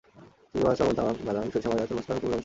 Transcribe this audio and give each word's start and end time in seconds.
চিংড়ি 0.51 0.61
মাছ, 0.67 0.79
লবণ, 0.81 0.93
তামাক, 0.97 1.17
বাদাম, 1.27 1.45
সরিষা, 1.53 1.69
ময়দা, 1.71 1.83
তরমুজ, 1.87 2.05
কাঠ, 2.07 2.13
উপকূলীয় 2.13 2.29
মৎস্য। 2.31 2.39